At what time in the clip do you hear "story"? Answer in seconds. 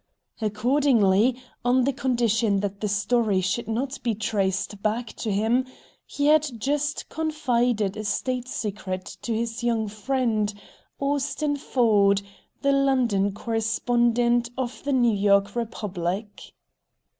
2.87-3.39